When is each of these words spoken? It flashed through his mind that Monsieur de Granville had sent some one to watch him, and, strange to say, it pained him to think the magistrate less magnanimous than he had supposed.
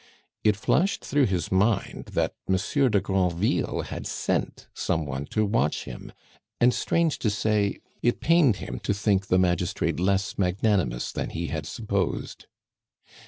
It 0.43 0.55
flashed 0.57 1.05
through 1.05 1.27
his 1.27 1.51
mind 1.51 2.05
that 2.13 2.33
Monsieur 2.47 2.89
de 2.89 2.99
Granville 2.99 3.81
had 3.81 4.07
sent 4.07 4.67
some 4.73 5.05
one 5.05 5.25
to 5.27 5.45
watch 5.45 5.83
him, 5.83 6.11
and, 6.59 6.73
strange 6.73 7.19
to 7.19 7.29
say, 7.29 7.81
it 8.01 8.19
pained 8.19 8.55
him 8.55 8.79
to 8.79 8.95
think 8.95 9.27
the 9.27 9.37
magistrate 9.37 9.99
less 9.99 10.39
magnanimous 10.39 11.11
than 11.11 11.29
he 11.29 11.49
had 11.49 11.67
supposed. 11.67 12.47